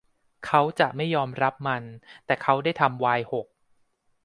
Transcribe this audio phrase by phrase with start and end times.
[0.45, 1.83] เขาจะไม่ยอมรับมัน
[2.25, 3.47] แต่เขาได้ทำไวน์หก